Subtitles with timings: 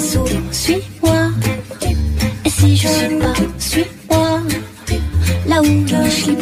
[0.00, 1.30] suis-moi.
[2.44, 4.40] Et si je suis pas, suis-moi,
[5.46, 6.36] là où je suis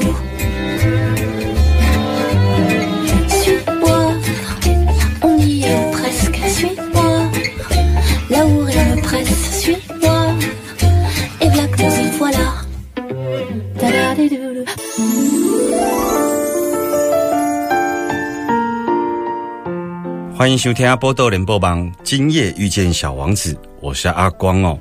[20.58, 24.76] 迎收听阿波豆连播榜，今夜遇见小王子，我是阿光哦。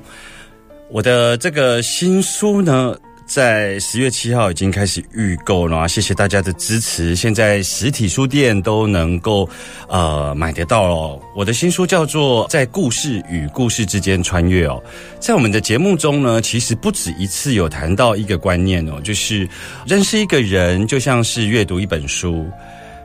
[0.90, 2.96] 我的这个新书呢，
[3.28, 7.14] 在十月七号已经开始预购了，谢谢大家的支持。
[7.14, 9.48] 现在实体书店都能够
[9.88, 11.22] 呃买得到哦。
[11.36, 14.82] 我的新书叫做《在故事与故事之间穿越》哦。
[15.20, 19.48] 在我们的节目中呢，其实不止一次有谈到一个观念哦，就是
[19.86, 22.44] 认识一个人就像是阅读一本书。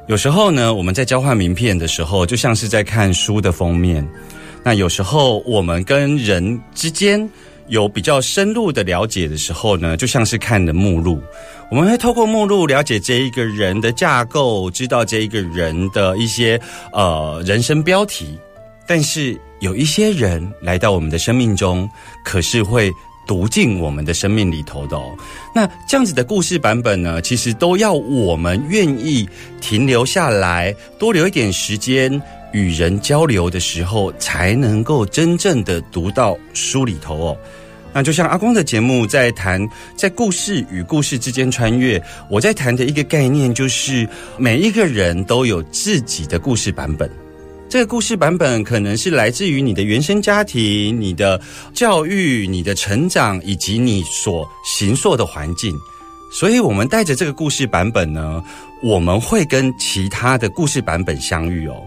[0.07, 4.05] 有时候呢，我们在交换名片的时候，就像是在看书的封面。
[4.61, 7.29] 那有时候我们跟人之间
[7.67, 11.21] 有比较深入的了解的时候呢，就像是看的目录。
[11.71, 16.59] 我们会透过目录了解这一个人的架构，知道这一个人的一些
[16.91, 18.37] 呃人生标题。
[18.85, 21.89] 但是有一些人来到我们的生命中，
[22.25, 22.91] 可是会
[23.25, 25.16] 读进我们的生命里头的哦。
[25.53, 29.27] 那这样子的故事版本呢，其实都要我们愿意
[29.61, 32.21] 停留下来，多留一点时间
[32.52, 37.38] 与人交流的时候，才能够真正的读到书里头哦。
[37.95, 47.23] 那就像阿光的节目在谈，在故事与故事之间穿越，我在谈的一个概念就是，每一个人都有自己的故事版本。
[47.73, 51.42] 这个故事版本可能是来自于你的原生家庭、你的
[51.73, 55.76] 教育、你的成长，以及你所行塑的环境。
[56.32, 58.44] 所以，我们带着这个故事版本呢，
[58.84, 61.84] 我们会跟其他的故事版本相遇哦。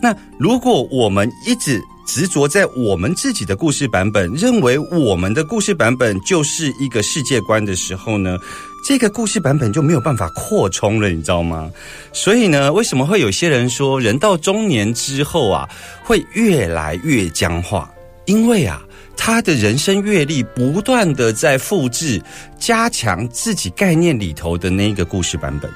[0.00, 8.38] 那如果我们一直执着在我们自己的故事版本，认为我们的故事版本就是一个世界观的时候呢，
[8.84, 11.70] 这个故事版本就没有办法扩充了，你知道吗？
[12.12, 15.66] 所以呢，为什么会有些人说人到中年之后啊，
[16.02, 17.90] 会越来越僵化？
[18.26, 18.82] 因为啊，
[19.16, 22.22] 他的人生阅历不断的在复制、
[22.58, 25.70] 加强自己概念里头的那一个故事版本。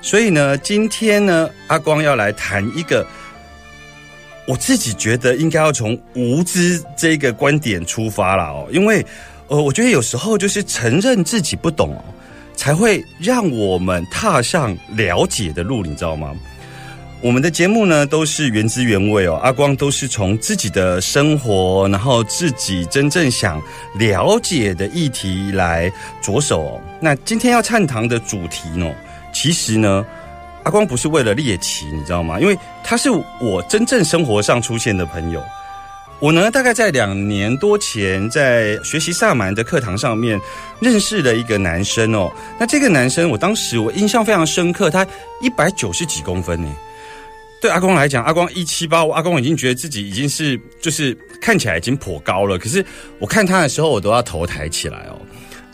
[0.00, 3.04] 所以呢，今天呢，阿光要来谈一个。
[4.46, 9.02] 我自己觉得应该要从无知这个观点出发了哦，因为
[9.48, 12.04] 呃，我觉得有时候就是承认自己不懂哦，
[12.56, 16.32] 才会让我们踏上了解的路，你知道吗？
[17.20, 23.60] 我们的节目呢都是原汁原味哦，阿光都是从自己的生活，然后自己真正想
[23.98, 25.90] 了解的议题来
[26.20, 26.80] 着手哦。
[27.00, 28.90] 那今天要探讨的主题呢，
[29.32, 30.04] 其实呢。
[30.64, 32.40] 阿光不是为了猎奇，你知道吗？
[32.40, 35.44] 因为他是我真正生活上出现的朋友。
[36.24, 40.40] 我呢，大概在两年多前，在学习萨满的课堂上面
[40.80, 42.32] 认识了一个男生哦。
[42.58, 45.06] 那这个男生，我当时我印象非常深刻，他
[45.42, 46.74] 一百九十几公分呢。
[47.60, 52.58] 对阿光来讲，阿光一七八，阿光已经觉得自己已经是就是看起来已经颇高了。
[52.58, 52.82] 可是
[53.18, 55.20] 我看他的时候，我都要头抬起来哦。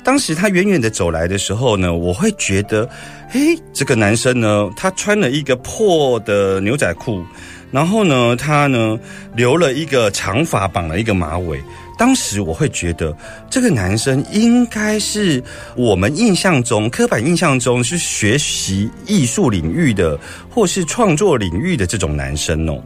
[0.02, 2.90] 当时他远远的走来的时候呢，我会觉得，
[3.34, 7.22] 诶，这个男生呢，他穿了一个破的牛仔裤，
[7.70, 8.98] 然后呢，他呢
[9.34, 11.62] 留了一个长发，绑了一个马尾。
[11.96, 13.14] 当时我会觉得，
[13.50, 15.42] 这个男生应该是
[15.76, 22.82] 我们印象中、刻板印象中是学习艺术领域的，或是创作领域的这种男生哦。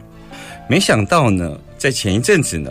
[0.69, 2.71] 没想到呢，在前一阵子呢。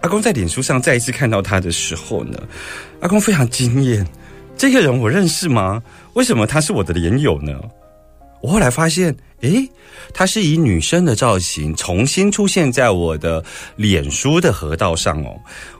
[0.00, 2.36] 阿公在脸书上再一次看到他的时候呢，
[3.02, 4.04] 阿公非常惊艳。
[4.56, 5.80] 这个人我认识吗？
[6.14, 7.52] 为什么他是我的连友呢？
[8.42, 9.68] 我后来发现，诶，
[10.12, 13.42] 他是以女生的造型重新出现在我的
[13.76, 15.38] 脸书的河道上哦，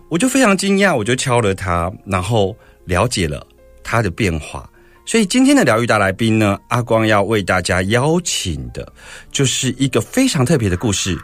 [0.08, 3.44] 我就非常惊讶，我就敲了他，然后了解了
[3.82, 4.68] 他的变化。
[5.04, 8.90] 所以今天的疗愈大来宾呢，阿光要为大家邀请的，
[9.32, 11.18] 就是一个非常特别的故事。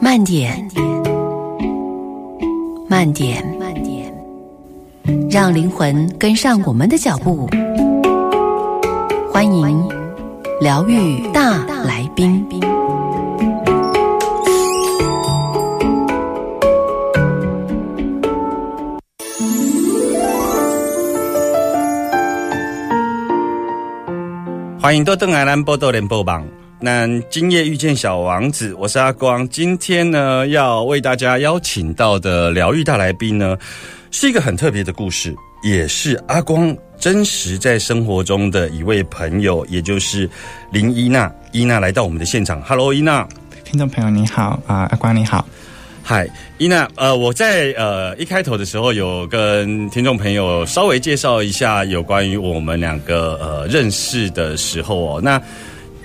[0.00, 0.68] 慢点。
[2.88, 4.12] 慢点，慢点，
[5.30, 7.48] 让灵魂跟上我们的脚步。
[10.58, 12.42] 疗愈大来宾。
[24.80, 26.46] 欢迎多登来兰波多联播榜。
[26.80, 29.46] 那今夜遇见小王子，我是阿光。
[29.50, 33.58] 今天呢，要为大家邀请到的疗愈大来宾呢，
[34.10, 40.28] 是一个很特别的故事，也是阿光真实在生活中的一位朋友，也就是
[40.70, 41.32] 林依娜。
[41.52, 43.26] 依娜来到我们的现场，Hello，伊娜。
[43.64, 45.46] 听众朋友你好啊、阿光你好。
[46.02, 46.28] 嗨，
[46.58, 55.20] 伊娜，呃，我在呃一开头的时候有跟听众朋友稍微介绍一下有关于我们两个呃认识的时候哦。
[55.20, 55.42] 那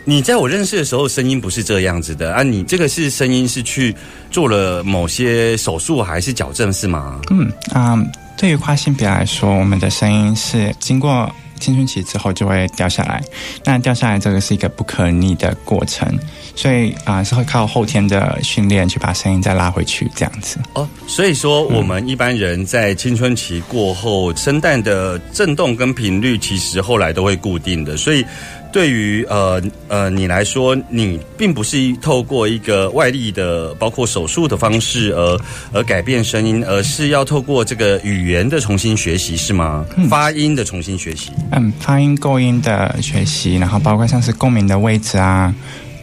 [0.03, 3.95] 你在我认识的时候声音不是这样子的啊，你这个是声音是去
[4.31, 7.21] 做了某些手术还是矫正是吗？
[7.29, 7.95] 嗯啊、
[8.41, 13.21] 对于跨性别来说，我们的声音是经过青春期之后就会掉下来，
[13.63, 16.17] 那掉下来这个是一个不可逆的过程，
[16.55, 20.57] 所以啊、是会靠后天的训练去把声音再拉回去这样子。
[20.73, 28.25] 哦，所以说我们一般人在青春期过后，声带的震动跟频率其实后来都会固定的，所以
[28.71, 35.39] 对于呃呃你来说，你并不是透过一个外力的，包括手术的方式而
[35.73, 39.85] 而改变声音，而是要透过这个语言的重新学习，是吗？
[40.09, 41.31] 发音的重新学习。
[41.51, 45.53] 嗯，发音构音的学习，然后包括像是共鸣的位置啊。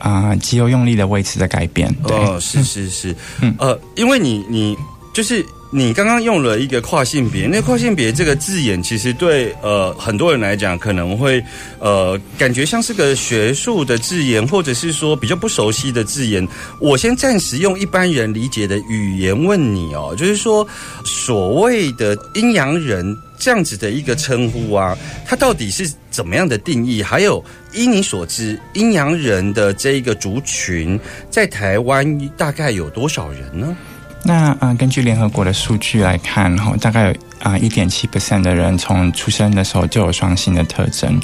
[0.01, 4.77] 啊、肌肉用力的位置的改变，对，哦，是是是，嗯呃，因为你你
[5.13, 11.45] 就是你刚刚用了一个跨性别，那跨性别这个字眼，其实对呃很多人来讲可能会
[11.79, 16.47] 呃感觉像是个学术的字眼，或者是说比较不熟悉的字眼。
[16.81, 20.67] 我先暂时用一般人理解的语言问你哦，就是说
[21.05, 27.03] 所谓的阴阳人这样子的一个称呼啊，它到底是怎么样的定义？
[27.03, 27.45] 还有，
[27.75, 30.99] 依你所知，阴阳人的这一个族群
[31.31, 33.77] 在台湾大概有多少人呢？
[34.25, 41.19] 那呃，根据联合国的数据来看，哈，大概有啊一点七 percent 的人从出生的时候就有双性的特征。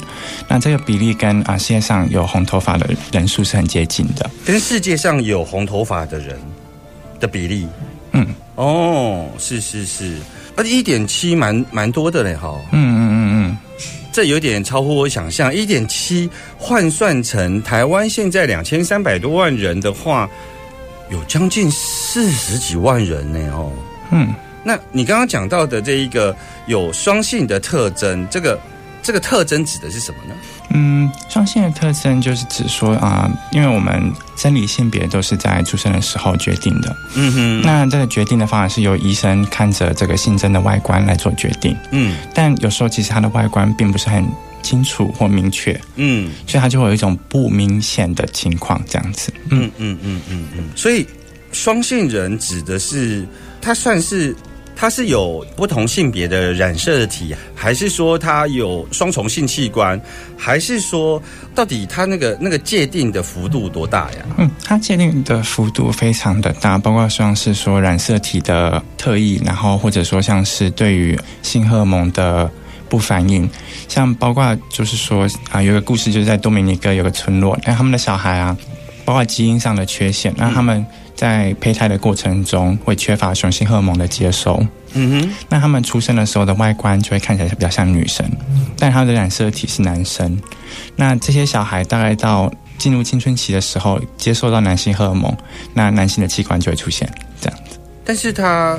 [0.47, 4.29] 那这个比例跟啊、世界上有红头发的人数是很接近的。
[4.45, 6.39] 跟世界上有红头发的人
[7.19, 7.67] 的比例，
[8.13, 10.17] 嗯哦，是是是，
[10.55, 13.57] 而且一点七蛮蛮多的嘞，哈，嗯嗯嗯嗯，
[14.13, 15.53] 这有点超乎我想象。
[15.53, 20.29] 一点七换算成台湾现在两千三百多万人的话，
[21.09, 23.71] 有将近四十几万人呢，哦。
[24.11, 26.35] 嗯，那你刚刚讲到的这一个
[26.67, 28.59] 有双性的特征，这个
[29.01, 30.35] 这个特征指的是什么呢？
[30.69, 36.95] 嗯，双性的特征就是指说啊、因为我们生理性别都是在出生的时候决定的。
[37.15, 44.27] 嗯哼，那这个决定的方法是由医生看着这个性征的外观来做决定，嗯但有时候其实它的外观并不是很
[44.65, 49.31] 清楚或明确，嗯所以它就会有一种不明显的情况这样子。
[49.49, 51.05] 嗯嗯嗯嗯嗯嗯，所以
[51.51, 53.25] 双性人指的是
[53.61, 54.35] 他算是。
[54.77, 59.97] 他是有不同性别的染色体，还是说他有双重性器官，
[60.35, 61.23] 还是说
[61.55, 64.25] 到底他那个那个界定的幅度多大呀？
[64.37, 72.51] 嗯，它界定的幅度非常的大，包括像是说染色体的特异，然后或者说像是对于性荷尔蒙的
[72.89, 73.49] 不反应，
[73.87, 78.55] 像包括就是说啊，有个故事就是在多米尼哥有个村落，那他们的小孩啊，
[79.03, 88.25] 包括基因上的缺陷，那他们在胚胎的过程中会缺乏雄性荷尔蒙的接收，嗯哼，那他们出生的时候的外观就会看起来比较像女生，
[88.77, 90.37] 但他的染色体是男生。
[90.95, 95.35] 那这些小孩大概到进入青春期的时候，接受到男性荷尔蒙，
[95.73, 97.79] 那男性的器官就会出现这样子。
[98.03, 98.77] 但是他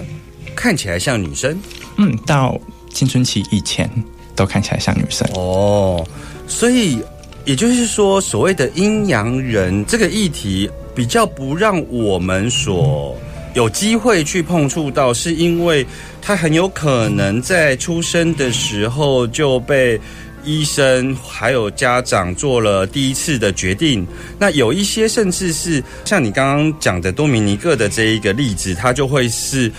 [0.55, 1.59] 看起来像女生
[1.97, 2.59] 嗯，到
[2.97, 3.91] 青春期以前
[4.35, 5.29] 都看起来像女生。
[5.35, 6.03] 哦，
[6.49, 6.99] 所以
[7.45, 13.15] 也就是说，所谓的阴阳人这个议题，比较不让我们所
[13.53, 15.87] 有机会去碰触到，是因为
[16.23, 20.01] 他很有可能在出生的时候就被。
[20.49, 24.07] 医生还有家长做了第一次的决定，
[24.39, 29.73] 那有一些甚至是像你刚刚讲的多米尼克的这一个例子，它就会是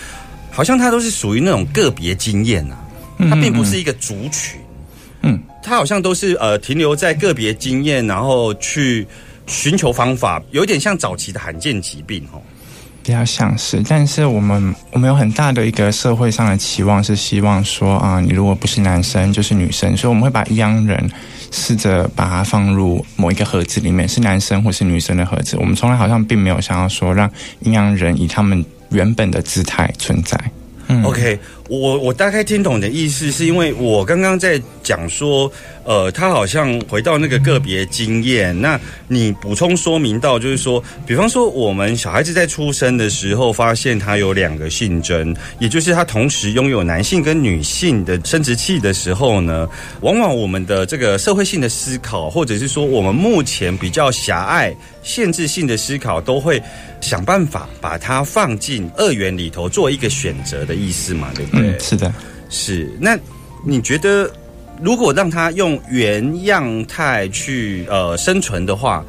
[0.52, 2.84] 好像它都是属于那种个别经验啊，
[3.18, 4.60] 它并不是一个族群。
[5.22, 9.08] 嗯，它好像都是呃停留在个别经验，然后去
[9.48, 12.42] 寻求方法，有点像早期的罕见疾病哦。
[13.04, 21.10] 比较像是，但是我们我们有很大的一个社会上的期望，是希望说啊，你如果不是男生就是女生，所以我们会把阴阳人
[21.50, 25.56] 试着把它放入某一个盒子里面，是男生或是女生的盒子。
[25.58, 27.32] 我们从来好像并没有想要说让
[27.62, 30.38] 阴阳人以他们原本的姿态存在。
[30.90, 35.52] 嗯 OK，我我大概听懂你的意思，是因为我刚刚在讲说，
[35.84, 38.60] 呃，他好像回到那个个别经验。
[38.60, 49.68] 那你补充说明到，就是说，比方说我们小孩子在出生的时候，发现他有两个性征，也就是他同时拥有男性跟女性的生殖器的时候呢，
[50.02, 56.62] 往往我们的这个社会性的思考，或者是说我们目前比较狭隘、限制性的思考，都会
[57.02, 61.57] 想办法把它放进二元里头做一个选择的意思嘛，对不对？
[61.62, 62.14] 嗯，是的。
[62.50, 63.18] 是，那
[63.66, 64.32] 你觉得
[64.82, 69.04] 如果让它用原样态去呃生存的话，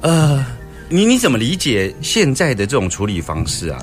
[0.00, 0.44] 呃，
[0.88, 3.82] 你你怎么理解现在的这种处理方式啊？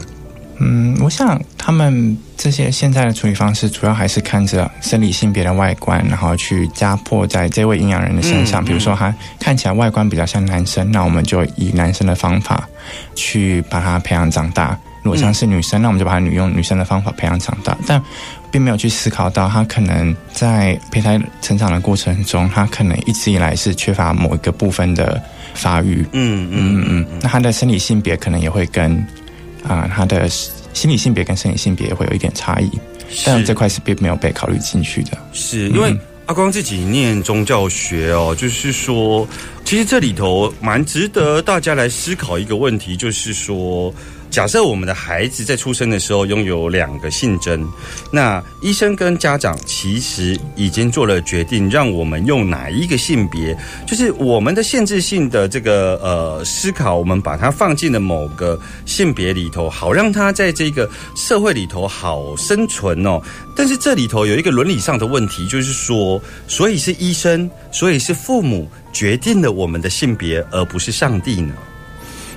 [0.62, 8.62] 嗯，我想他们这些现在的处理方式，主要还是看着生理性别的外观，然后去加迫在这位营养人的身上。
[8.62, 12.68] 嗯比如说他看起来外观比较像男生，那我们就以男生的方法
[13.15, 17.77] 去把他培养长大；如果像是女生，那我们就把他女用女生的方法培养长大。
[17.88, 18.01] 但
[18.51, 25.22] 并没有去思考到，她可能在胚胎成长的过程中，她可能一直以来是缺乏某一个部分的
[25.53, 26.03] 发育。
[26.13, 28.98] 嗯嗯嗯嗯，那她的生理性别可能也会跟
[29.68, 32.72] 啊、她的心理性别跟生理性别会有一点差异，
[33.24, 35.18] 但这块是并没有被考虑进去的。
[35.32, 39.27] 是因为阿光自己念宗教学哦，就是说，
[39.63, 43.94] 其实这里头蛮值得大家来思考一个问题，就是说。
[44.29, 47.67] 假设我们的孩子在出生的时候拥有两个性征，
[48.12, 53.57] 那医生跟家长其实已经做了决定，让我们用哪一个性别，
[53.88, 63.19] 就是我们的限制性的这个呃思考，我们把它放进了某个性别里头，好让它在这个社会里头好生存哦。
[63.55, 71.53] 但是这里头有一个伦理上的问题，就是说，所以是医生，所以是父母决定了我们的性别，而不是上帝呢？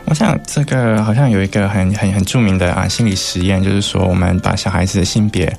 [0.06, 5.50] 我想这个好像有一个很很很著名的啊心理实验，就是说我们把小孩子的性别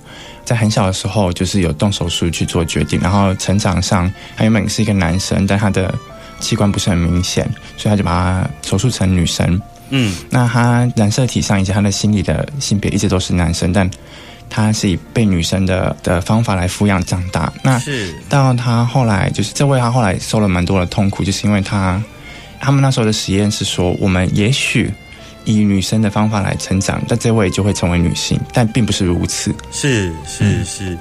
[0.45, 5.93] 在很小的时候就是有动手术去做决定，然后成长上他原本是一个男生，但他的
[6.39, 7.43] 器官不是很明显，
[7.77, 9.59] 所以他就把他手术成女生。
[9.89, 13.89] 嗯，那他染色体上以及他的心理的性别一直都是男生，但
[14.49, 17.51] 他是以被女生的的方法来抚养长大。
[17.63, 22.01] 那是到他后来，就是这位他后来受了蛮多的痛苦，就是因为他
[22.63, 24.89] 他们那时候的实验是说，我们也许
[25.43, 29.53] 以女生的方法来成长，但这位就会成为女性，但并不是如此。
[29.69, 30.97] 是是是。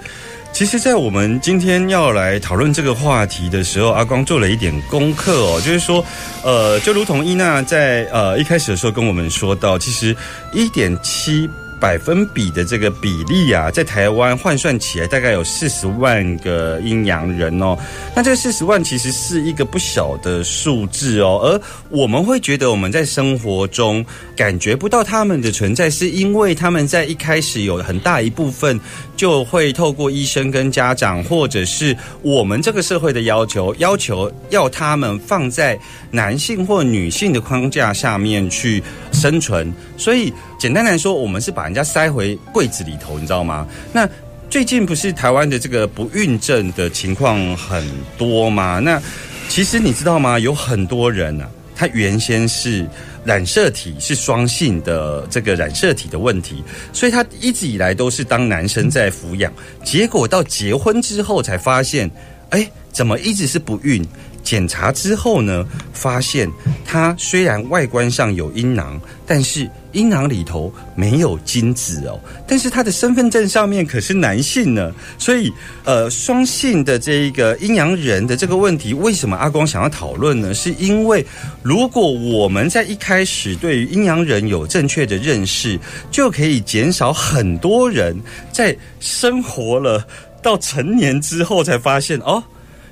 [0.53, 6.05] 其实，在我们今天要来讨论这个话题的时候，阿光做了一点功课哦，就是说，
[6.43, 10.15] 呃，就如同伊娜在呃一开始的时候跟我们说到，其实
[10.53, 11.49] 一点七。
[11.83, 17.77] 百分比的这个比例啊，在台湾换算起来大概有四十万个阴阳人哦。
[18.15, 21.61] 那这四十万其实是一个不小的数字哦，而
[21.91, 24.05] 我们会觉得我们在生活中
[24.37, 28.79] 感觉不到他们的存在，是因为他们在一开始有很大一部分
[29.17, 35.77] 就会透过医生跟家长，或者是我们这个社会的要求，要求要他们放在
[36.13, 38.81] 男性或女性的框架下面去
[39.23, 40.33] 生存，所以。
[40.59, 43.67] 简单来说，我们是把人家塞回柜子里头，你知道吗？
[43.93, 44.09] 那
[44.49, 47.85] 最近不是台湾的这个不孕症的情况很
[48.17, 48.79] 多吗？
[48.79, 49.03] 那
[49.49, 50.39] 其实你知道吗？
[50.39, 52.87] 有很多人啊，他原先是
[53.25, 56.63] 染色体是双性的这个染色体的问题，
[56.93, 59.53] 所以他一直以来都是当男生在抚养，
[59.83, 62.09] 结果到结婚之后才发现，
[62.51, 64.07] 哎，怎么一直是不孕？
[64.43, 66.51] 检查之后呢，发现
[66.85, 72.21] 他虽然外观上有阴囊，但是阴囊里头没有精子哦。
[72.47, 75.53] 但是他的身份证上面可是男性呢，所以
[75.85, 80.53] 呃，双性的这一个阴阳人的这个问题，为什么阿光想要讨论呢？
[80.53, 81.25] 是因为
[81.63, 85.79] 如果我们在一开始对于阴阳人有正确的认识，
[86.11, 88.19] 就可以减少很多人
[88.53, 90.05] 在生活了
[90.43, 92.43] 到成年之后才发现哦，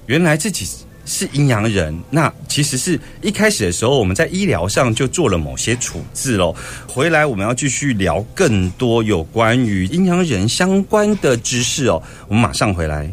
[0.06, 0.66] 原来自己。
[1.10, 6.54] 是阴阳人，那其实是一开始的时候，我们在医疗上就做了某些处置喽。
[6.86, 12.00] 回来我们要继续聊更多有关于阴阳人相关的知识哦。
[12.28, 13.12] 我们马上回来。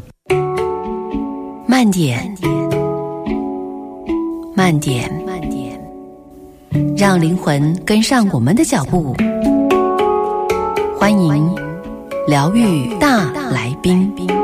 [1.67, 2.31] 慢点，
[4.55, 5.81] 慢点，慢点，
[6.95, 9.15] 让灵魂跟上我们的脚步。
[10.99, 11.55] 欢迎
[12.27, 14.36] 疗愈大来宾。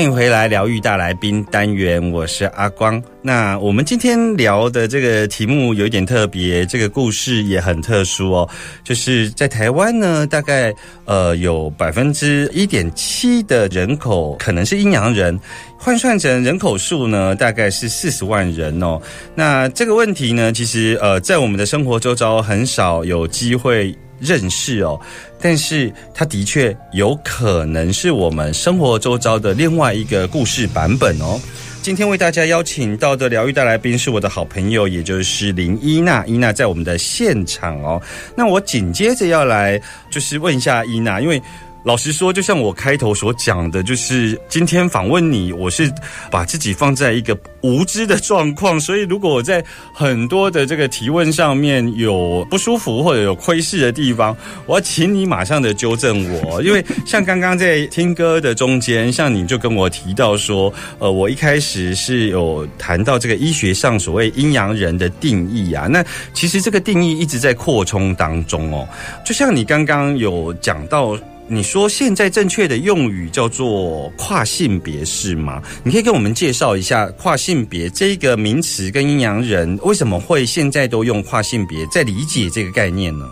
[0.00, 3.02] 欢迎回来，疗愈大来宾单元，我是阿光。
[3.20, 8.48] 那我们今天聊的这个题目有一点特别，这个故事也很特殊哦。
[8.82, 15.38] 就是在台湾呢，大概呃有百分之一点七的人口可能是阴阳人，
[15.76, 18.98] 换算成人口数呢，大概是四十万人哦。
[19.34, 23.94] 那这个问题呢，其实呃在我们的生活周遭很少有机会。
[24.20, 25.00] 认识哦，
[25.40, 31.40] 但是它的确有可能是我们生活周遭的另外一个故事版本哦。
[31.82, 36.24] 今天为大家邀请到的疗愈大来宾是我的好朋友，也就是林依娜。
[36.26, 38.00] 依娜在我们的现场哦。
[38.36, 41.40] 那我紧接着要来就是问一下依娜，因为。
[41.82, 45.90] 老实说，就像我开头所讲的，就是今天访问你，我是
[46.30, 68.86] 把自己放在一个无知的状况，所以如果我在很多的这个提问上面有不舒服或者有窥视的地方，我要请你马上的纠正我，因为像刚刚在听歌的中间，像你就跟我提到说，呃，我一开始是有谈到这个医学上所谓阴阳人的定义啊，那其实这个定义一直在扩充当中哦，
[69.24, 71.18] 就像你刚刚有讲到。
[71.52, 75.60] 你说现在正确的用语叫做跨性别是吗？
[75.82, 83.28] 你可以跟我们介绍一下跨性别这个名词跟阴阳人为什么会现在都用跨性别，在理解这个概念呢？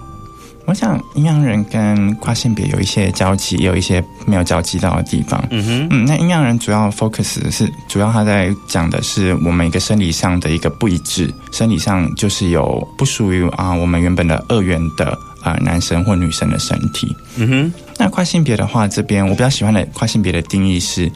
[0.67, 5.43] 我想阴阳人跟跨性别有一些交集，也有一些没有交集到的地方。
[5.51, 15.17] 嗯哼，嗯，那阴阳人主要 focus 是主要他在讲的是我们一个生理上的一个不一致，生理上就是有不属于啊我们原本的二元的。
[15.41, 17.17] 啊，男生或女生的身体。
[17.37, 21.11] 嗯哼，那跨性别的话，这边我比较喜欢的跨性别的定义是，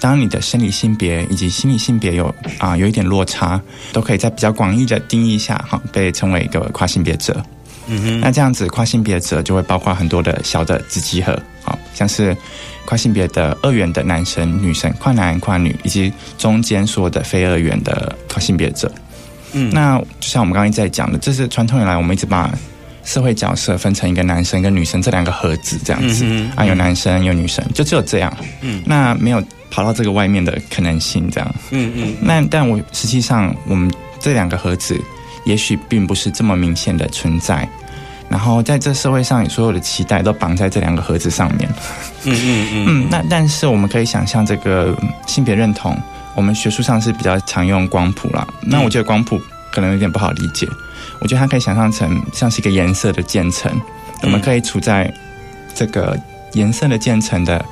[0.00, 3.60] 当你的生理性别以及心理性别有啊有一点落差，
[3.92, 7.44] 都可以在比较广义的定义下，哈，被称为一个跨性别者。
[7.88, 12.36] 嗯哼，那这样子跨性别者就会包括很多的小的子集合，好像是
[12.84, 18.92] 跨性别的二元的男生、女生、跨男、跨女，以及中间所有的非二元的跨性别者。
[19.52, 22.48] 嗯，那就像我们刚刚在讲的，这是传统以来我们一直把。
[23.08, 28.30] 社会角色分成一个男生跟女生这两个盒子这样子啊，有男生有女生，就只有这样。
[28.60, 31.54] 嗯，那没有跑到这个外面的可能性这样。
[31.70, 32.14] 嗯嗯。
[32.20, 35.00] 那但我实际上，我们这两个盒子
[35.46, 37.66] 也许并不是这么明显的存在。
[38.28, 41.66] 然后在这社会上，所有的期待都绑在这两个盒子上面。
[42.24, 42.86] 嗯嗯 嗯。
[42.88, 44.94] 嗯，那但是我们可以想象，这个
[45.26, 45.96] 性别认同，
[46.34, 48.46] 我们学术上是比较常用光谱啦。
[48.60, 49.40] 那我觉得光谱
[49.72, 50.68] 可能有点不好理解。
[51.20, 53.70] 我觉得它可以想象成像是一个颜色的渐层，
[54.22, 55.12] 我们可以处在
[55.74, 56.18] 这个
[56.52, 57.64] 颜色的渐层的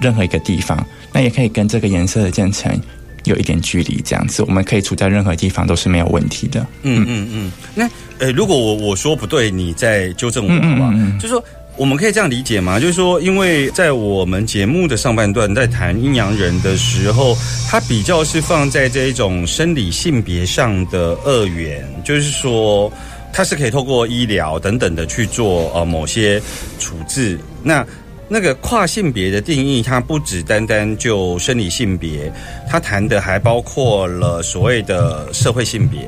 [0.00, 2.80] 任何一个地方，那也可以跟这个颜色的渐层
[3.24, 6.66] 有一点距离，这样子我们可以处在任何地方都是没有问题的。
[6.82, 7.52] 嗯嗯嗯。
[7.74, 7.88] 那
[8.18, 10.94] 呃，如果我我说不对，你再纠正我好吧？
[11.20, 11.44] 就是说。
[11.76, 12.78] 我们可以这样理解吗？
[12.78, 17.36] 就是说，因为在我们节目的上半段在谈阴阳人的时候，
[17.68, 22.92] 它比较是放在这一种生理性别上的二元，就是说，
[23.32, 26.40] 它是可以透过医疗等等的去做呃某些
[26.78, 27.38] 处置。
[27.60, 27.84] 那
[28.28, 32.32] 那个跨性别的定义，它不只单单就生理性别，
[32.70, 36.00] 它谈的还包括了所谓的社会性别。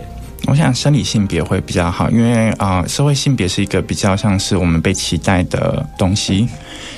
[0.46, 6.48] 我想生理性别会比较好，因为啊，社会性别是一个比较像是我们被期待的东西。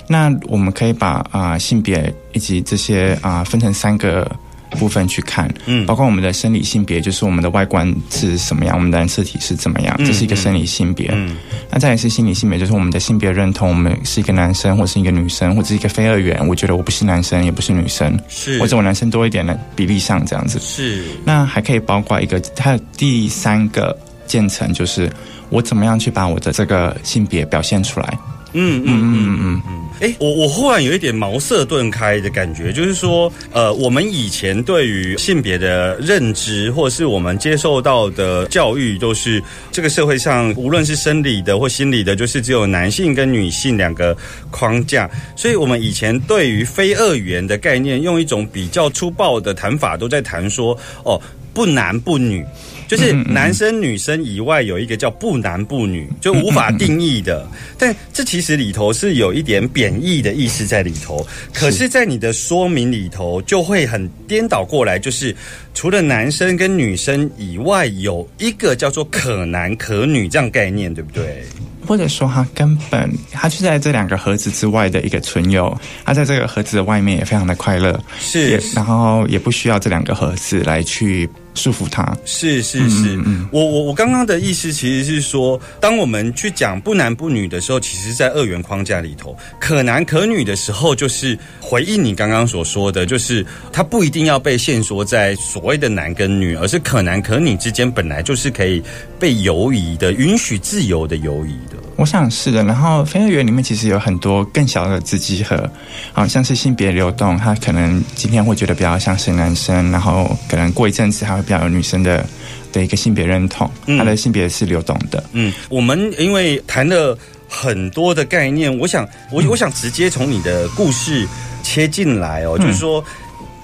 [0.06, 4.30] 那我们可以把啊性别以及这些啊分成三个。
[4.70, 11.10] 部分去看，嗯，包括我们的生理性别，就是我们的外观是什么样，我们的染色体是怎么样，这是一个生理性别。
[11.12, 11.36] 嗯，
[11.70, 16.46] 那再来是心理性别，就是我们的性别认同，我们是一个男生，或是一个女生，或者是一个非二元。
[16.46, 20.58] 我觉得我不是男生，也不是女生，是或者我男生多一点的比例上这样子。
[20.60, 25.10] 是，那还可以包括一个，它的第三个建成，就是
[25.48, 28.18] 我怎么样去把我的这个性别表现出来。
[28.52, 29.87] 嗯嗯嗯嗯嗯。
[30.00, 44.16] 哎，我我忽然有一点茅塞顿开的感觉，就是说，呃，我们以前对于性别的认知，或是我们接受到的教育，都是这个社会上无论是生理的或心理的，就是只有男性跟女性两个
[44.50, 45.10] 框架。
[45.34, 51.20] 所以，我们以前对于非二元的概念，用一种比较粗暴的谈法，都在谈说，哦，
[51.52, 52.44] 不男不女。
[52.86, 57.46] 就是男生女生以外有一个叫不男不女，就无法定义的。
[57.76, 61.22] 但这其实里头是有一点贬义的意思在里头。
[61.52, 65.36] 可是，在你的说明里头，就会很颠倒过来，就是
[65.74, 71.44] 除了男生跟女生以外，有一个叫做可男可女这样概念，对不对？
[71.86, 81.28] 或者说，他根本他就在这两个盒子之外的一个存有，他在这个盒子的外面也非常的快乐，是，然后也不需要这两个盒子来去。
[81.58, 82.16] 束缚他。
[82.24, 98.80] 是是是，嗯嗯我我我刚刚的意思其实是说，当我们去讲不男不女的时候，其实在二元框架里头，可男可女的时候，就是回应你刚刚所说的，就是他不一定要被限缩在所谓的男跟女，而是可男可女之间本来就是可以
[99.18, 101.87] 被游移的，允许自由的游移的。
[101.98, 102.62] 我想是的。
[102.62, 105.68] 然后非乐园里面其实有很多更小的子集合，
[106.12, 112.24] 好像是性别流动，他可能今天会觉得比较像是男生，然后可能过一阵子他会比较有女生的
[112.72, 115.22] 的一个性别认同，嗯他的性别是流动的。
[115.32, 121.26] 嗯，我们因为谈了很多的概念，我想我我想直接从你的故事
[121.64, 123.04] 切进来哦，就是说，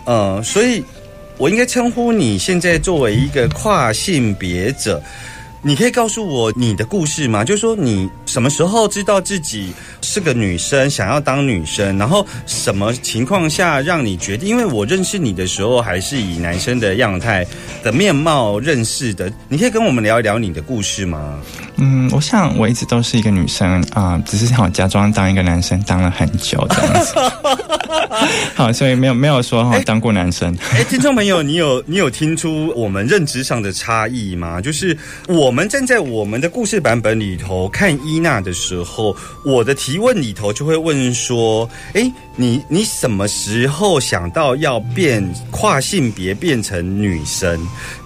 [0.06, 0.82] 呃，所以
[1.38, 5.00] 我应该称呼你现在作为一个跨性别者。
[5.66, 7.42] 你可以告诉我你的故事吗？
[7.42, 9.72] 就是说，你什么时候知道自己
[10.02, 14.46] 是个女生，想要当女生，然后什么情况下让你决定？
[14.46, 17.46] 因为我认识你的时候，还是以男生的样态
[17.82, 19.32] 的面貌认识的。
[19.48, 21.40] 你可以跟我们聊一聊你的故事吗？
[21.76, 27.14] 嗯，我想我一直都是一个女生啊、只是想假装当一个男生，当了很久这样子。
[28.54, 30.54] 好，所以没有没有说哈、当过男生。
[30.72, 34.60] 哎，听众朋友，你有你有听出我们认知上的差异吗？
[34.60, 34.96] 就是
[35.26, 47.56] 我我们站在我们的故事版本里头看伊娜的时候，我的提问里头就会问说：哎，你你什么时候想到要变跨性别变成女生？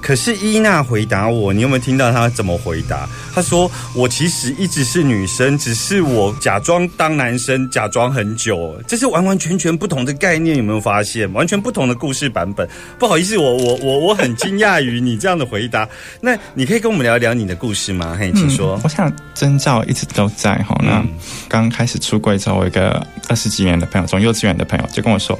[0.02, 3.08] 可是伊娜回答我，你有没有听到她怎么回答？
[3.34, 11.32] 她说：我其实一直是女生，只是我假装当男生，假装很久，这是完完全全不同的概念，有没有发现？
[11.32, 12.68] 完全不同的故事版本。
[12.98, 15.88] 不好意思，我我我我很惊讶于你这样的回答。
[16.20, 18.16] 那你可以跟我们聊聊你的故事吗？
[18.18, 18.78] 嘿，请说。
[18.82, 20.76] 我想征兆一直都在哈。
[20.82, 21.08] 那嗯
[21.48, 25.34] 刚开始出柜之后，我一个二十几年的朋友，从幼稚园的朋友就跟我说，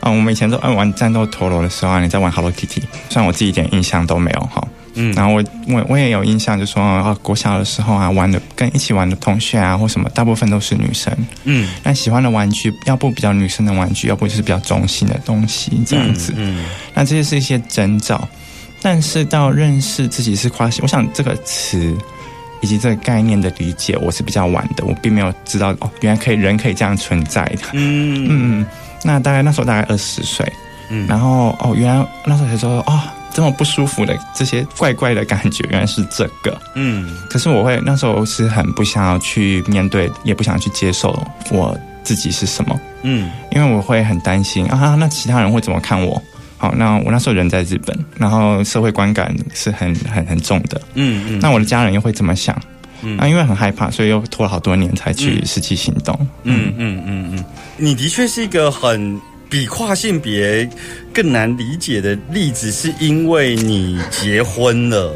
[0.00, 4.66] 啊、我们以前都爱玩战斗陀螺的时候啊，你在玩 Hello Kitty，虽然我自己一点印象都没有哈。
[5.00, 11.16] 嗯然后我我我也有印象，就说啊，国小的时候啊，玩的跟一起玩的同学啊，或什么，大部分都是女生。
[11.44, 16.34] 嗯，那喜欢的玩具，要不比较女生的玩具，要不就是比较中性的东西，这样子。
[16.36, 18.28] 嗯那这些是一些征兆，
[18.80, 21.96] 但是到认识自己是跨性，我想这个词
[22.60, 27.68] 以及这个概念的理解，我是比较晚的，我并没有知道哦，原来可以人可以这样存在的。
[27.72, 28.66] 嗯嗯嗯，
[29.04, 30.50] 那大概那时候大概二十岁，
[30.90, 33.00] 嗯然后哦，原来那时候才说哦，
[33.32, 36.60] 这么不舒服的这些怪怪的感觉，原来是这个。
[36.74, 42.80] 嗯可是我会那时候是很不想要去面对，也不想去接受我自己是什么。
[43.02, 46.20] 嗯因为我会很担心啊，那其他人会怎么看我？
[46.58, 50.80] 好，那我那时候人在日本，然后社会观感是很很很重的。
[50.94, 52.60] 嗯嗯，那我的家人又会怎么想？
[53.00, 56.18] 嗯啊，因为很害怕，所以又拖了好多年才去嗯实际行动。
[56.42, 57.44] 嗯嗯嗯嗯，
[57.76, 60.68] 你的确是一个很比跨性别
[61.14, 65.14] 更难理解的例子，是因为你结婚了。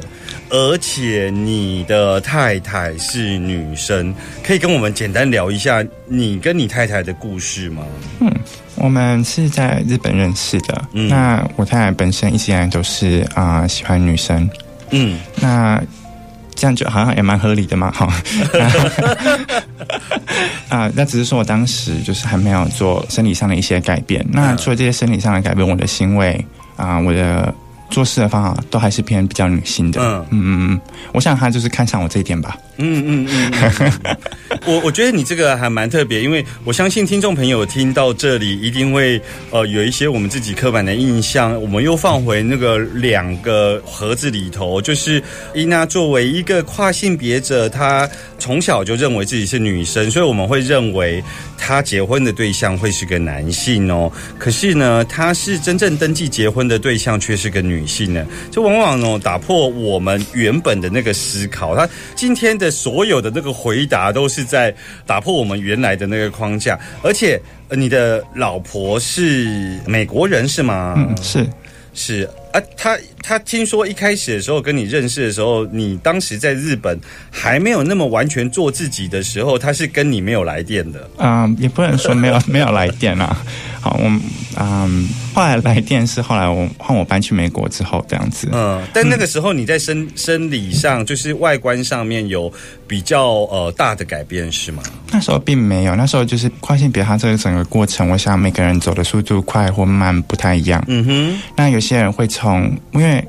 [0.54, 7.82] 而且你的太太是女生，可以跟我们简单聊一下你跟你太太的故事吗？
[8.20, 8.30] 嗯
[8.74, 10.84] 我们是在日本认识的。
[10.92, 14.48] 嗯那我太太本身一直以来都是啊、喜欢女生，
[14.90, 15.82] 嗯那
[16.54, 18.12] 这样就好像也蛮合理的嘛，哈。
[20.68, 24.22] 啊，那只是说我当时就是还没有做生理上的一些改变。
[24.30, 26.44] 那除了这些生理上的改变，我的行为
[26.76, 27.54] 啊，我的
[27.92, 30.00] 做事的方法都还是偏比较女性的。
[30.00, 30.80] 嗯嗯嗯嗯，
[31.12, 32.56] 我想他就是看上我这一点吧。
[32.78, 34.16] 嗯嗯嗯，
[34.66, 45.22] 我我觉得你这个还蛮特别，因为我相信听众朋友听到这里一定会呃有一些我们自己刻板的印象，我们又放回那个两个盒子里头，就是
[45.54, 48.08] 伊娜作为一个跨性别者，她
[48.38, 51.22] 从小就认为自己是女生，所以我们会认为
[51.58, 54.10] 她结婚的对象会是个男性哦。
[54.38, 61.76] 可是呢，她是真正登记结婚的对象却是个女性呢，就往往哦打破我们原本的那个思考。
[61.76, 70.94] 她今天的所有的那个回答都是在打破我们原来的那个框架，而且、呃你的老婆是美国人是吗？
[70.96, 71.46] 嗯，是
[71.94, 76.98] 是啊，他他听说一开始的时候跟你认识的时候，你当时在日本
[77.30, 81.10] 还没有那么完全做自己的时候，他是跟你没有来电的。
[81.18, 83.36] 嗯，也不能说没有没有来电啊。
[83.82, 84.04] 好，我
[84.56, 88.48] 嗯，后来来电是后来我换我搬去美国之后这样子。
[88.52, 92.50] 嗯，但那个时候你在生生理上，就是外观上面有
[92.86, 94.80] 比较呃大的改变是吗？
[95.10, 100.82] 那时候并没有，那时候就是跨性别，它这个整个过程，我想每个人走的速度快或慢不太一样。
[100.86, 103.26] 嗯哼，那有些人会从，因为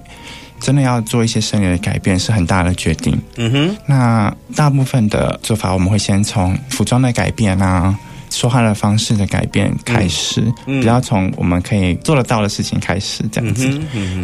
[0.59, 3.19] 真的要做一些生理的改变是很大的决定。
[3.37, 7.97] 嗯哼，那大部分的做法，我们会先从服装的改变啊，
[8.33, 13.69] 说话的方式的改变开始，嗯比较从我们可以做得到的事情开始这样子。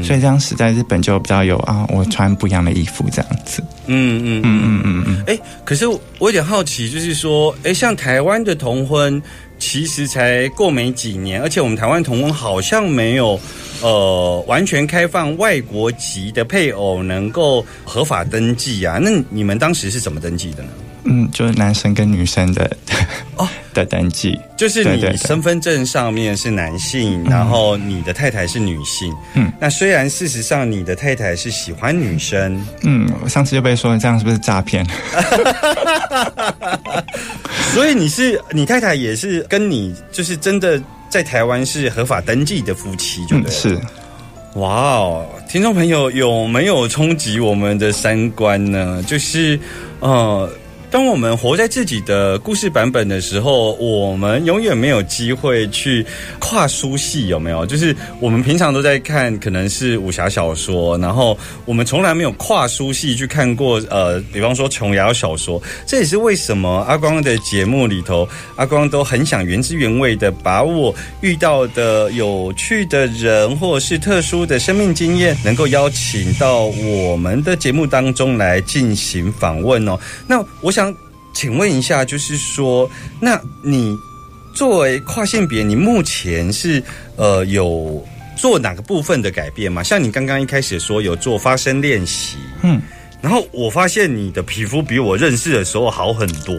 [0.04, 3.64] 所以这样时在日本就比较有啊，我穿不一样的衣服这样子。
[3.86, 9.22] 嗯嗯嗯嗯嗯嗯，哎，可是我有点好奇，就是说，哎，像台湾的同婚，
[9.60, 13.40] 其实才过没几年，而且我们台湾同婚好像没有，
[13.82, 18.98] 呃，完全开放外国籍的配偶能够合法登记啊。
[19.02, 20.70] 那你们当时是怎么登记的呢？
[21.06, 22.70] 嗯，就是男生跟女生的
[23.38, 23.48] 哦
[23.80, 24.38] 的登记。
[24.58, 29.14] 就是你身份证上面是男性，然后你的太太是女性。
[29.34, 34.86] 嗯，那虽然事实上你的太太是喜欢女生，嗯，我上次就被说这样是不是诈骗？
[37.74, 43.80] 所以你是你太太也是跟你就是真的在台湾是合法登记的夫妻，就对嗯，是。
[44.56, 49.02] 哇哦，听众朋友有没有冲击我们的三观呢？
[49.08, 49.58] 就是
[50.02, 50.50] 呃。
[50.92, 56.04] 当我们活在自己的故事版本的时候，我们永远没有机会去
[56.40, 57.64] 跨书系，有没有？
[57.64, 65.62] 就是我们平常都在看，可能是武侠小说，然后我们从来没有跨书系去看过，呃，比方说琼瑶小说。
[65.86, 79.98] 这也是为什么阿光的节目里头，阿光都很想原汁原味的把我遇到的有趣的人，或者是特殊的生命经验，能够邀请到我们的节目当中来进行访问哦。
[80.26, 80.79] 那我想
[81.40, 83.98] 请问一下，就是说，那你
[84.54, 86.84] 作为跨性别，你目前是
[87.16, 89.82] 呃有做哪个部分的改变吗？
[89.82, 92.82] 像你刚刚一开始说有做发声练习，嗯，
[93.22, 96.54] 然后我发现你的皮肤比我认识的时候好很多。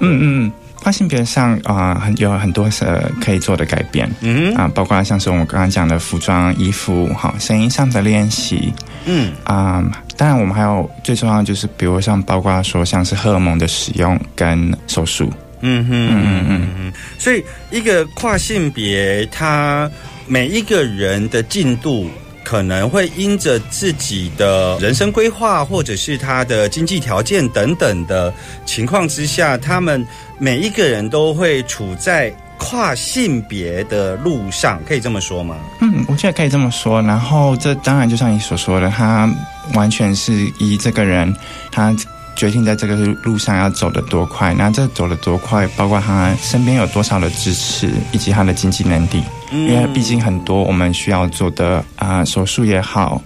[0.00, 4.06] 嗯 嗯，跨性别上啊、很有很多是呃可以做的改变。
[4.20, 8.70] 嗯啊，包括像是我们刚刚讲的服装、衣服，好，声音上的练习
[9.06, 9.82] 嗯啊、
[10.20, 15.32] 当然我们还有最重要的就是，比如像包括说像是荷尔蒙的使用跟手术。
[15.62, 19.90] 嗯哼嗯嗯嗯，所以一个跨性别，他
[20.26, 22.06] 每一个人的进度。
[22.42, 28.32] 可能会因着自己的人生规划，或者是他的经济条件等等的
[28.66, 30.04] 情况之下，他们
[30.36, 35.54] 每一个人都会处在跨性别的路上，可以这么说吗？
[35.80, 37.00] 嗯，我觉得可以这么说。
[37.02, 39.32] 然后这当然就像你所说的，他
[39.74, 41.34] 完全是依这个人
[41.70, 41.94] 他
[42.36, 49.22] 决定在这个路上要走得多快，那这走得多快，包括他身边有多少的支持，以及他的经济能力。
[49.52, 53.20] 因为毕竟很多我们需要做的啊、手术也好，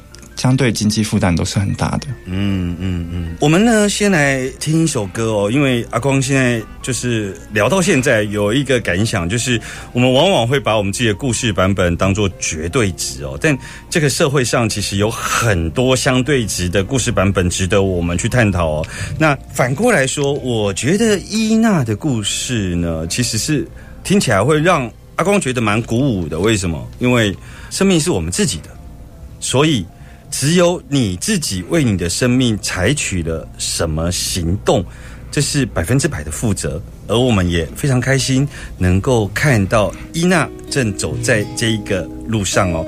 [0.44, 2.07] 相对经济负担都是很大的。
[2.26, 9.59] 嗯嗯嗯，我们呢先来听一首歌哦，因为阿光现在就是聊到现在有一个感想，就是
[9.94, 13.57] 我们往往会把我们自己的故事版本当做绝对值哦，但
[13.88, 18.87] 这个社会上其实有很多相对值的故事版本值得我们去探讨哦。
[19.18, 23.66] 那反过来说，我觉得伊娜的故事呢，其实是
[24.02, 26.38] 听起来会让阿光觉得蛮鼓舞的。
[26.38, 26.87] 为什么？
[26.98, 27.35] 因为
[27.70, 28.68] 生命是我们自己的，
[29.40, 29.87] 所以。
[30.36, 34.84] 只有你自己为你的生命采取了什么行动，
[35.30, 36.82] 这是百分之百的负责。
[37.06, 42.84] 而我们也非常开心能够看到伊娜正走在这一个路上哦。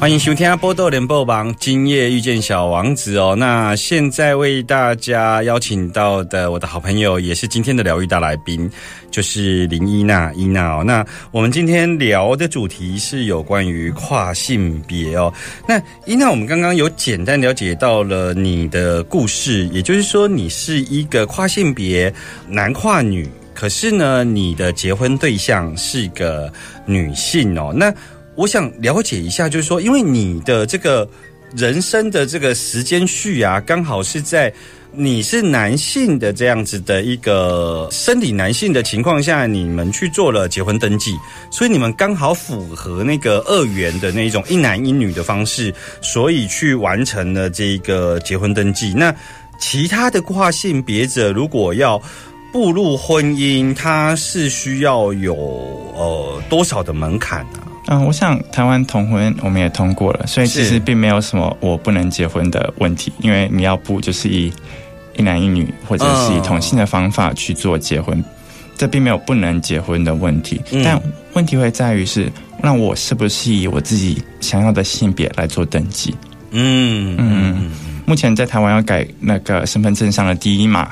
[0.00, 3.36] 欢迎收听《波多连播榜》，今夜遇见小王子哦。
[3.38, 8.68] 那现在为大家邀请到的我的好朋友，也是今天的疗愈大来宾，
[9.10, 10.82] 就是林伊娜伊娜哦。
[10.82, 15.30] 那我们今天聊的主题是有关于跨性别哦。
[15.68, 22.10] 那伊娜，我们刚刚有简单了解到了你的故事，也就是说你是一个跨性别
[22.48, 26.50] 男跨女，可是呢，你的结婚对象是个
[26.86, 27.70] 女性哦。
[27.76, 27.92] 那
[28.40, 31.06] 我想了解一下，就是说，因为你的这个
[31.54, 34.50] 人生的这个时间序啊，刚好是在
[34.92, 41.14] 你是男性的这样子的一个生理男性的情况下，你们去做了结婚登记，
[41.50, 48.94] 所以你们刚好符合那个二元的那种一男一女的方式，所以去完成了这个结婚登记。
[48.96, 49.14] 那
[49.58, 52.00] 其他的跨性别者如果要
[52.54, 55.34] 步入婚姻，他是需要有
[55.94, 57.68] 呃多少的门槛啊？
[57.86, 64.52] 嗯，我想台湾同婚我们也通过了，所以其实并没有什么我不能结婚的问题，因为你要不就是以
[65.16, 68.22] 一男一女或者是以同性的方法去做结婚，
[68.76, 70.60] 这并没有不能结婚的问题。
[70.70, 70.82] 嗯。
[70.84, 71.00] 但
[71.32, 72.30] 问题会在于是，
[72.62, 76.14] 那我是不是以我自己想要的性别来做登记？
[76.52, 77.70] 嗯嗯，
[78.04, 80.90] 目前在台湾要改那个身份证上的第一码，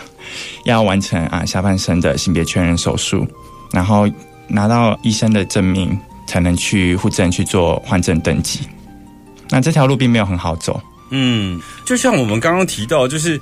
[0.65, 3.27] 要完成啊下半身的性别确认手术，
[3.73, 4.09] 然后
[4.47, 5.99] 拿到医生的证明，
[6.29, 8.61] 才能去户政去做换证登记。
[9.51, 13.41] 那这条路并没有很好走，嗯，就像我们刚刚提到，就是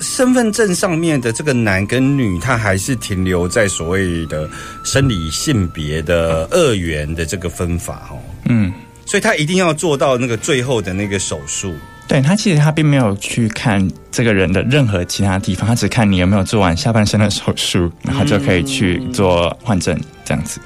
[0.00, 4.46] 身份证上面的这个男跟女，他还是停留在所谓的
[4.84, 8.20] 生理性别的二元的这个分法哦。
[8.50, 8.70] 嗯，
[9.06, 11.74] 所以他一定要做到那个最后的那个手术。
[12.06, 20.60] 对他其实他并没有去看这个人的任何其他地方，他只看你有没有做完下半身的手术，然后就可以去做换证这样子。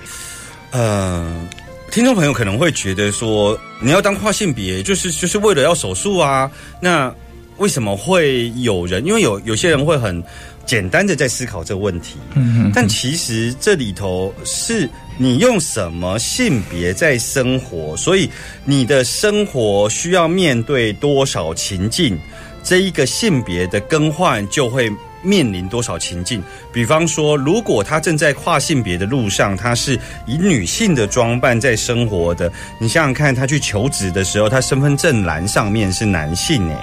[0.70, 1.48] 呃，
[1.90, 6.50] 听众朋友可能会觉得说，你要当跨性别，就是就是为了要手术啊？
[6.80, 7.12] 那
[7.58, 9.04] 为什么会有人？
[9.04, 10.22] 因为有有些人会很
[10.64, 18.30] 简单的在思考这个问题，嗯但其实这里头是你用什么性别在生活，所以
[18.64, 22.18] 你的生活需要面对多少情境，
[22.62, 24.90] 这一个性别的更换就会
[25.22, 26.42] 面临多少情境。
[26.72, 36.76] 比方说，如果他正在跨性别的路上，他是以女性的装扮在生活的，你想想看，他去求职的时候，他身份证栏上面是男性诶，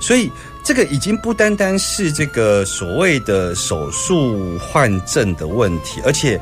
[0.00, 0.30] 所以
[0.62, 6.40] 这个已经不单单是这个所谓的手术换证的问题，而且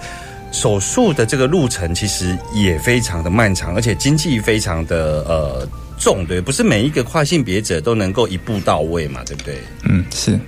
[0.53, 5.69] 手术的这个路程其实也非常的漫长，而且经济非常的呃
[5.99, 9.59] 重，对，不是每一个跨性别者都能够一步到位嘛，对不对？
[9.89, 10.39] 嗯，是。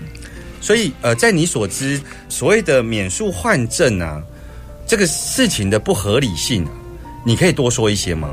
[0.64, 2.00] 所以呃，在你所知，
[2.30, 4.18] 所谓的免诉换证啊，
[4.86, 6.70] 这个事情的不合理性、啊，
[7.22, 8.30] 你可以多说一些吗？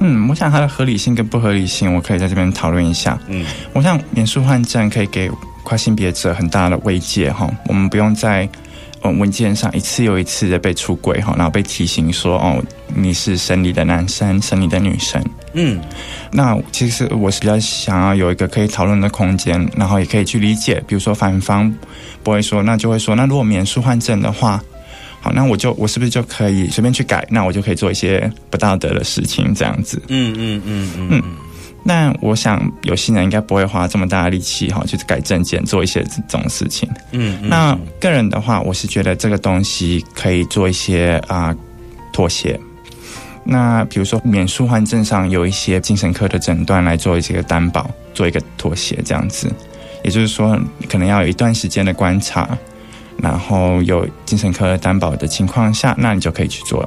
[0.00, 3.16] 嗯，我想它的合理性跟不合理性，我可以在这边讨论一下。
[3.28, 5.30] 嗯我想免诉换证可以给
[5.62, 8.48] 跨性别者很大的慰藉哈，我们不用在
[9.02, 12.62] 呃文件上一次又一次的被出轨哈，然后被提醒说哦
[12.94, 15.22] 你是生理的男生，生理的女生。
[15.54, 15.80] 嗯
[16.30, 21.74] 那其实我是比较想要有一个可以讨论的空间，然后也可以去理解，比如说反方
[22.22, 24.62] 不会说，那就会说，那如果免术换证的话，
[25.20, 27.26] 好，那我就我是不是就可以随便去改？
[27.30, 30.00] 那我就可以做一些不道德的事情，这样子。
[30.08, 31.22] 嗯嗯嗯嗯嗯
[31.88, 36.86] 那我想有些人应该不会花这么大的力气哈，去改证件做一些这种事情。
[37.12, 41.56] 嗯嗯，那个人的话，我是觉得这个东西可以做一些啊、
[42.12, 42.60] 妥协。
[43.42, 49.50] 那比如说免术换证上有一些精神科的诊断来做一些担保，做一个妥协这样子。
[50.04, 52.46] 也就是说，可能要有一段时间的观察，
[53.16, 56.86] 然后有精神科担保的情况下，那你就可以去做。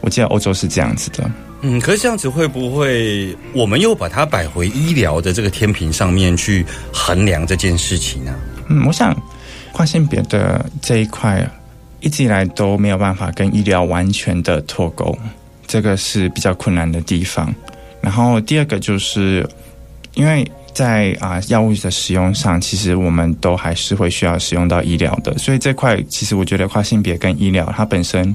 [0.00, 1.28] 我记得欧洲是这样子的。
[1.64, 8.34] 嗯，可是这样子会不会我们又把它摆回医疗的这个天平上面去衡量这件事情呢、
[8.68, 9.16] 嗯，我想
[9.70, 11.48] 跨性别的这一块
[12.00, 15.16] 一直以来都没有办法跟医疗完全的脱钩，
[15.68, 17.54] 这个是比较困难的地方。
[18.00, 19.48] 然后第二个就是
[20.14, 20.44] 因为
[20.74, 28.34] 在啊、药物的使用上，其实我们都还是会需要使用到医疗的，所以这块其实我觉得跨性别跟医疗它本身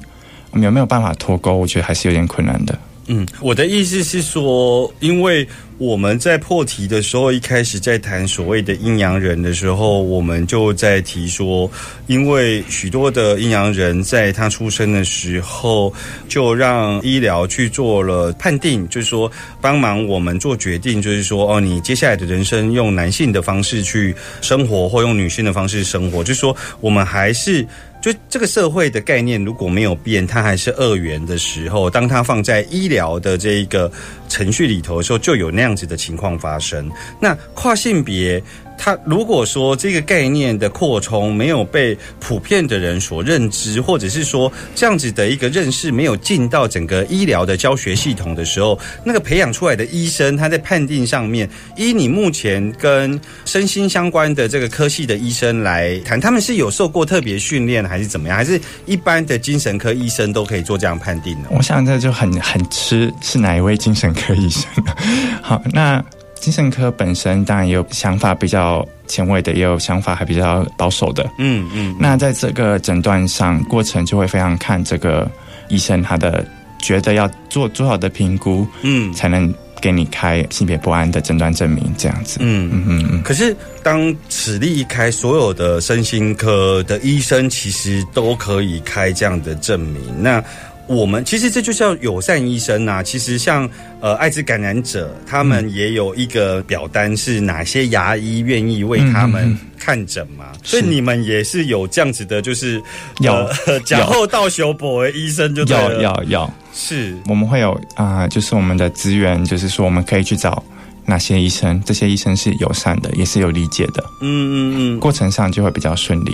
[0.54, 2.78] 有没有办法脱钩，我觉得还是有点困难的。
[3.08, 11.72] 嗯，我的意思是说，因为我们在破题的时候，一开始在谈所谓的阴阳人的时候，我们就在提说，
[12.08, 15.94] 因为许多的阴阳人在他出生的时候，
[16.28, 27.66] 就让医疗去做了判定，就是说帮忙我们做决定，就是说哦，你接下来的人生用男性的方式去生活，或用女性的方式生活，就是说我们还是。
[28.02, 33.92] 就这个社会的概念如果没有变，它还是二元的时候，当它放在医疗的这一个
[34.30, 36.90] 程序里头的时候，就有那样子的情况发生。
[37.20, 38.42] 那跨性别，
[38.78, 58.38] 它如果说这个概念的扩充没有被普遍的人所认知，或者是说这样子的一个认识没有进到整个医疗的教学系统的时候，那个培养出来的医生，他在判定上面，依你目前跟身心相关的这个科系的医生来谈，他们是有受过特别训练，还是怎么样？
[58.38, 61.50] 还是一般的精神科医生都可以做这样判定呢？
[61.50, 64.64] 我想这就很很吃是哪一位精神科医生。
[65.42, 66.04] 好，那
[66.40, 71.30] 精神科本身当然也有想法比较前卫的，也有想法还比较保守的。
[71.38, 75.30] 嗯嗯，那在这个诊断上，过程就会非常看这个
[75.70, 76.46] 医生他的
[76.80, 82.40] 觉得要做多少的评估，嗯才能给你开性别不安的诊断证明，这样子。
[82.42, 90.02] 嗯嗯嗯嗯，可是，当此例一开，所有的身心科的医生其实都可以开这样的证明。
[90.20, 90.44] 那
[90.88, 93.70] 我们其实这就叫友善医生呐、其实像
[94.00, 100.46] 呃艾滋感染者，他们也有一个表单，是哪些牙医愿意为他们看诊嘛？
[100.64, 102.82] 所以你们也是有这样子的，就是
[103.20, 103.34] 有
[103.66, 107.18] 呃 假后到修博为医生就对要了，要要，是。
[107.28, 110.64] 我们会有啊、就是我们的资源，就是说我们可以去找
[111.06, 115.00] 哪些医生，这些医生是友善的，也是有理解的，嗯嗯嗯。
[115.02, 116.32] 过程上就会比较顺利。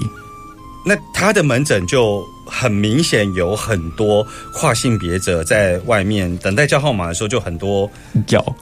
[0.85, 7.89] 那他的门诊就很明显有很多跨性别者在外面等待叫号码的时候，就很多。
[8.27, 8.55] 有。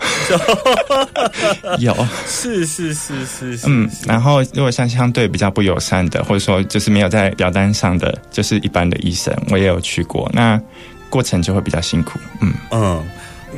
[1.79, 10.61] 有，是是是是是，嗯，然后如果像相对比较不友善的，或者说就是没有在表单上的，就是一般的医生，我也有去过，那
[11.09, 12.53] 过程就会比较辛苦，嗯。
[12.71, 13.03] 嗯，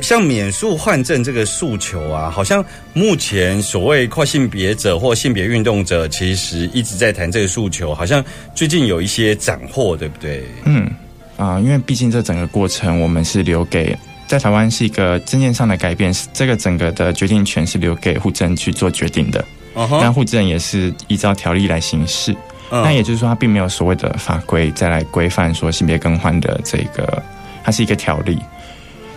[0.00, 8.24] 像免诉换证这个诉求啊，好像目前所谓跨性别者或性别运动者，其实一直在谈这个诉求，好像
[8.54, 10.44] 最近有一些斩获，对不对？
[10.64, 10.90] 嗯
[11.36, 13.96] 啊、因为毕竟这整个过程我们是留给
[14.28, 19.44] 在台湾是一个证件上的改变，是这个整个的决定权是留给户政去做决定的。
[19.74, 22.32] 嗯那哼，户政也是依照条例来行事，
[22.70, 27.20] 那也就是说，它并没有所谓的法规再来规范说性别更换的这个，
[27.64, 28.38] 它是一个条例，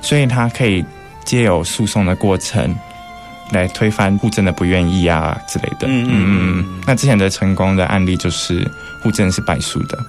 [0.08, 0.86] 所以他可以
[1.26, 2.74] 借由诉讼的过程
[3.51, 5.88] 来推翻户政的不愿意啊之类的。
[5.88, 8.66] 嗯嗯嗯嗯那之前的成功的案例就是
[9.03, 9.99] 户政是败诉的。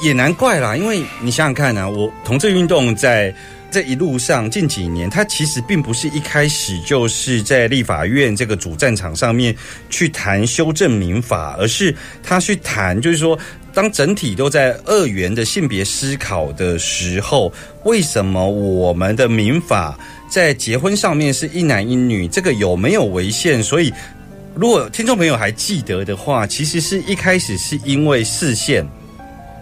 [0.00, 3.34] 也难怪啦，因为你想想看啊，我同志运动在
[3.68, 9.52] 这一路上近几年，它其实并不是一开始就是在立法院这个主战场上面
[9.90, 11.92] 去谈修正民法，而是
[12.22, 13.36] 他去谈，就是说，
[13.78, 17.52] 当整体都在二元的性别思考的时候，
[17.84, 19.96] 为什么我们的民法
[20.28, 23.62] 在结婚上面是一男一女，这个有没有违宪？
[23.62, 23.92] 所以。
[24.56, 28.84] 如果听众朋友还记得的话，其实是一开始是因为视线，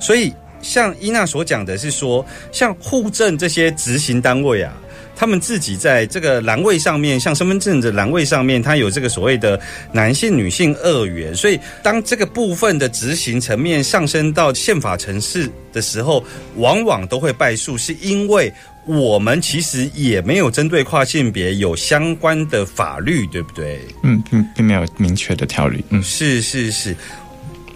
[0.01, 4.73] 所以像伊娜所讲的是说，像户政这些执行单位啊，
[5.17, 9.59] 他们自己在这个栏位上面，像身份证的栏位上面，它有这个所谓的
[9.91, 16.23] 男性、女性二元，所以当这个部分的执行层面上升到宪法层次的时候，
[16.57, 18.53] 往往都会败诉，是因为
[18.85, 23.81] 我们其实也没有针对跨性别有相关的法律，对不对？
[24.03, 25.83] 嗯，并并没有明确的条例。
[25.89, 26.95] 嗯，是是是，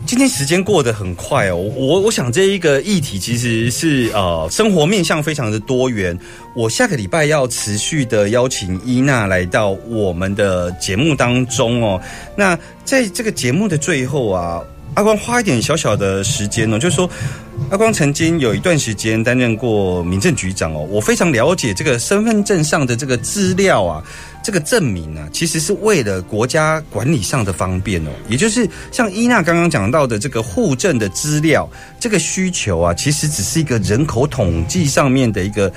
[0.07, 1.57] 今天时间过得很快哦。
[1.57, 6.19] 我我想这一个议题其实是呃生活面向非常的多元。
[6.55, 12.01] 我下个礼拜要持续的邀请伊娜来到我们的节目当中哦。
[12.37, 14.63] 那在这个节目的最后啊，
[14.95, 17.09] 阿光花一点小小的时间哦，就是说。
[17.69, 24.03] 阿光曾经有一段时间担任过民政局长哦，我非常了解这个身份证上的这个资料啊，
[24.43, 31.69] 这个证明啊，其实是为了国家管理上的方便哦，也就是像伊娜刚刚讲到的这个户政的资料，
[32.01, 35.71] 这个需求啊，其实只是一个人口统计上面的一个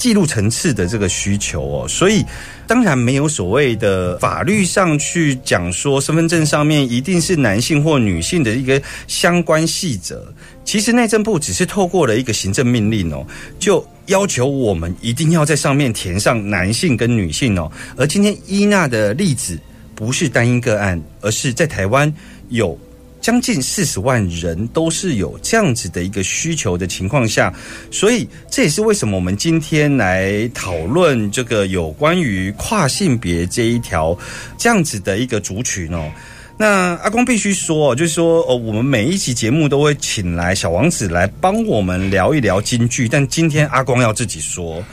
[0.00, 2.24] 记录层次的这个需求哦，所以
[2.66, 10.26] 当然没有所谓的法律上去讲说身份证上面一定是男性或女性的一个相关细则。
[10.64, 13.26] 其实内政部只是透过了一个行政命令哦，
[13.58, 17.70] 就要求我们一定要在上面填上男性跟女性哦。
[17.94, 19.58] 而今天伊娜的例子
[19.94, 22.10] 不是单一个案，而是在台湾
[22.48, 22.78] 有
[23.20, 27.52] 将近四十万人都是有这样子的一个需求的情况下，
[27.90, 34.16] 所以这也是为什么我们今天来讨论这个有关于跨性别这一条
[34.56, 36.10] 这样子的一个族群哦。
[36.56, 44.84] 那阿光必须说，就是说，哦，我们每一期节目都会请来小王子来帮我们聊一聊京剧，但今天阿光要自己说。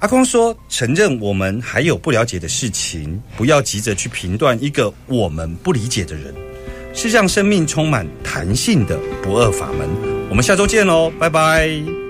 [0.00, 6.34] 阿光说，承认我们还有不了解的事情，不要急着去评断一个我们不理解的人，
[7.00, 9.88] 是让生命充满弹性的不二法门。
[10.28, 12.07] 我们下周见喽，拜拜。